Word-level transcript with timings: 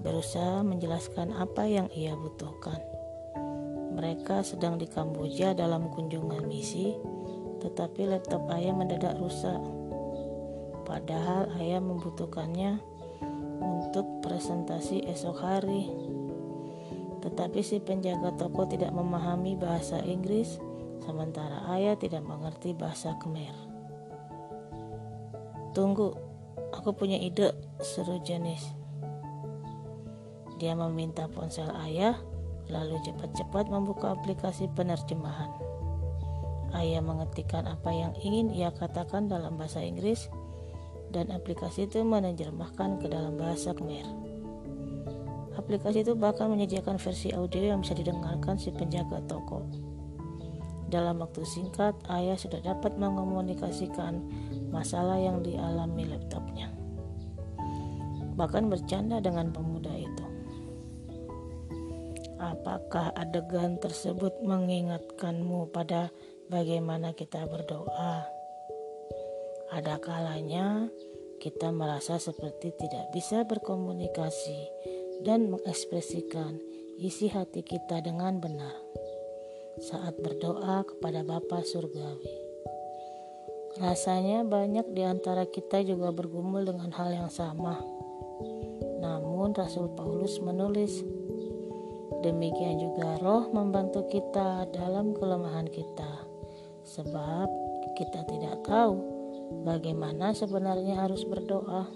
Berusaha 0.00 0.64
menjelaskan 0.64 1.36
apa 1.36 1.68
yang 1.68 1.92
ia 1.92 2.16
butuhkan. 2.16 2.80
Mereka 4.00 4.40
sedang 4.48 4.80
di 4.80 4.88
Kamboja 4.88 5.52
dalam 5.52 5.92
kunjungan 5.92 6.48
misi, 6.48 6.96
tetapi 7.60 8.08
laptop 8.08 8.48
ayah 8.56 8.72
mendadak 8.72 9.12
rusak. 9.20 9.60
Padahal 10.88 11.52
ayah 11.60 11.84
membutuhkannya 11.84 12.89
untuk 13.60 14.24
presentasi 14.24 15.04
esok 15.06 15.36
hari. 15.38 15.92
Tetapi 17.20 17.60
si 17.60 17.78
penjaga 17.84 18.32
toko 18.34 18.64
tidak 18.64 18.90
memahami 18.96 19.54
bahasa 19.54 20.00
Inggris, 20.00 20.56
sementara 21.04 21.68
ayah 21.76 21.94
tidak 22.00 22.24
mengerti 22.24 22.72
bahasa 22.72 23.12
Khmer. 23.20 23.52
Tunggu, 25.76 26.16
aku 26.72 26.96
punya 26.96 27.20
ide, 27.20 27.52
seru 27.84 28.18
Janis. 28.24 28.64
Dia 30.56 30.72
meminta 30.74 31.28
ponsel 31.28 31.68
ayah, 31.86 32.16
lalu 32.68 32.96
cepat-cepat 33.04 33.68
membuka 33.68 34.16
aplikasi 34.16 34.68
penerjemahan. 34.72 35.52
Ayah 36.72 37.02
mengetikkan 37.02 37.66
apa 37.66 37.90
yang 37.90 38.12
ingin 38.22 38.54
ia 38.54 38.70
katakan 38.70 39.26
dalam 39.26 39.58
bahasa 39.58 39.82
Inggris, 39.82 40.30
dan 41.10 41.30
aplikasi 41.34 41.90
itu 41.90 42.02
menerjemahkan 42.06 43.02
ke 43.02 43.06
dalam 43.10 43.34
bahasa 43.34 43.74
Khmer. 43.74 44.06
Aplikasi 45.58 46.06
itu 46.06 46.14
bahkan 46.14 46.48
menyediakan 46.48 46.96
versi 46.96 47.34
audio 47.34 47.74
yang 47.74 47.82
bisa 47.82 47.92
didengarkan 47.92 48.56
si 48.56 48.70
penjaga 48.70 49.18
toko. 49.26 49.66
Dalam 50.90 51.22
waktu 51.22 51.46
singkat, 51.46 51.94
ayah 52.10 52.34
sudah 52.34 52.58
dapat 52.62 52.98
mengomunikasikan 52.98 54.26
masalah 54.74 55.18
yang 55.18 55.38
dialami 55.42 56.10
laptopnya. 56.10 56.74
Bahkan 58.34 58.66
bercanda 58.66 59.22
dengan 59.22 59.54
pemuda 59.54 59.94
itu. 59.94 60.26
Apakah 62.40 63.12
adegan 63.14 63.76
tersebut 63.78 64.40
mengingatkanmu 64.40 65.68
pada 65.70 66.08
bagaimana 66.48 67.12
kita 67.12 67.44
berdoa? 67.44 68.39
Ada 69.80 69.96
kalanya 69.96 70.92
kita 71.40 71.72
merasa 71.72 72.20
seperti 72.20 72.68
tidak 72.76 73.16
bisa 73.16 73.48
berkomunikasi 73.48 74.68
dan 75.24 75.48
mengekspresikan 75.48 76.60
isi 77.00 77.32
hati 77.32 77.64
kita 77.64 78.04
dengan 78.04 78.44
benar 78.44 78.76
saat 79.80 80.20
berdoa 80.20 80.84
kepada 80.84 81.24
Bapa 81.24 81.64
Surgawi. 81.64 82.28
Rasanya 83.80 84.44
banyak 84.44 84.92
di 84.92 85.00
antara 85.00 85.48
kita 85.48 85.80
juga 85.80 86.12
bergumul 86.12 86.68
dengan 86.68 86.92
hal 86.92 87.16
yang 87.16 87.32
sama. 87.32 87.80
Namun 89.00 89.56
Rasul 89.56 89.96
Paulus 89.96 90.44
menulis, 90.44 91.00
demikian 92.20 92.84
juga 92.84 93.16
roh 93.24 93.48
membantu 93.48 94.04
kita 94.12 94.68
dalam 94.76 95.16
kelemahan 95.16 95.72
kita. 95.72 96.28
Sebab 96.84 97.48
kita 97.96 98.28
tidak 98.28 98.60
tahu 98.68 99.19
bagaimana 99.66 100.32
sebenarnya 100.32 101.06
harus 101.06 101.26
berdoa. 101.26 101.90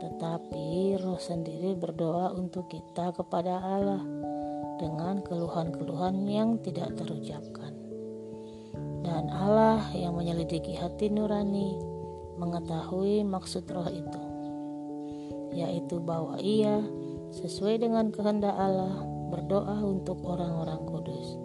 Tetapi 0.00 0.96
roh 1.04 1.20
sendiri 1.20 1.76
berdoa 1.76 2.32
untuk 2.32 2.72
kita 2.72 3.12
kepada 3.12 3.60
Allah 3.60 4.00
dengan 4.80 5.20
keluhan-keluhan 5.20 6.24
yang 6.24 6.56
tidak 6.64 6.96
terucapkan. 6.96 7.76
Dan 9.04 9.28
Allah 9.28 9.84
yang 9.92 10.16
menyelidiki 10.16 10.76
hati 10.76 11.12
nurani 11.12 11.76
mengetahui 12.40 13.20
maksud 13.28 13.68
roh 13.68 13.88
itu, 13.92 14.22
yaitu 15.52 16.00
bahwa 16.00 16.40
ia 16.40 16.80
sesuai 17.36 17.84
dengan 17.84 18.08
kehendak 18.08 18.56
Allah 18.56 19.04
berdoa 19.28 19.84
untuk 19.84 20.24
orang-orang 20.24 20.80
kudus. 20.88 21.36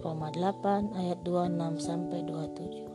Roma 0.00 0.32
8 0.32 0.96
ayat 0.96 1.20
26 1.26 1.76
sampai 1.76 2.24
27. 2.24 2.89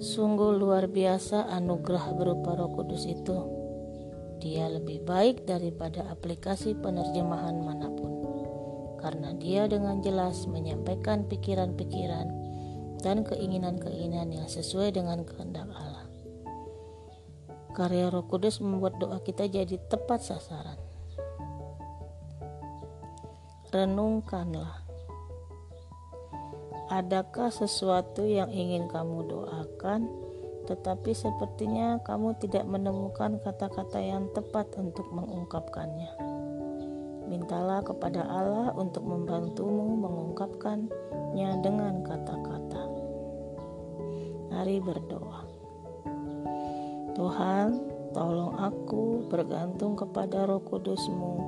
Sungguh 0.00 0.56
luar 0.56 0.88
biasa 0.88 1.52
anugerah 1.52 2.16
berupa 2.16 2.56
Roh 2.56 2.72
Kudus 2.72 3.04
itu. 3.04 3.36
Dia 4.40 4.72
lebih 4.72 5.04
baik 5.04 5.44
daripada 5.44 6.08
aplikasi 6.08 6.72
penerjemahan 6.72 7.60
mana 7.60 7.92
pun, 7.92 8.12
karena 8.96 9.36
dia 9.36 9.68
dengan 9.68 10.00
jelas 10.00 10.48
menyampaikan 10.48 11.28
pikiran-pikiran 11.28 12.32
dan 13.04 13.28
keinginan-keinginan 13.28 14.32
yang 14.32 14.48
sesuai 14.48 14.96
dengan 14.96 15.20
kehendak 15.20 15.68
Allah. 15.68 16.08
Karya 17.76 18.08
Roh 18.08 18.24
Kudus 18.24 18.64
membuat 18.64 18.96
doa 18.96 19.20
kita 19.20 19.52
jadi 19.52 19.76
tepat 19.92 20.24
sasaran. 20.24 20.80
Renungkanlah 23.68 24.79
Adakah 26.90 27.54
sesuatu 27.54 28.26
yang 28.26 28.50
ingin 28.50 28.90
kamu 28.90 29.30
doakan, 29.30 30.10
tetapi 30.66 31.14
sepertinya 31.14 32.02
kamu 32.02 32.34
tidak 32.42 32.66
menemukan 32.66 33.38
kata-kata 33.46 34.02
yang 34.02 34.26
tepat 34.34 34.74
untuk 34.74 35.06
mengungkapkannya? 35.14 36.18
Mintalah 37.30 37.86
kepada 37.86 38.26
Allah 38.26 38.74
untuk 38.74 39.06
membantumu 39.06 40.02
mengungkapkannya 40.02 41.62
dengan 41.62 42.02
kata-kata. 42.02 42.82
Mari 44.50 44.82
berdoa. 44.82 45.46
Tuhan, 47.14 47.86
tolong 48.10 48.58
aku 48.58 49.30
bergantung 49.30 49.94
kepada 49.94 50.42
roh 50.42 50.58
kudusmu 50.58 51.38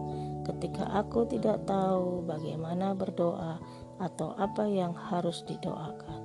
ketika 0.43 0.87
aku 0.91 1.27
tidak 1.31 1.63
tahu 1.67 2.27
bagaimana 2.27 2.95
berdoa 2.99 3.63
atau 4.03 4.35
apa 4.35 4.67
yang 4.67 4.91
harus 4.91 5.47
didoakan. 5.47 6.22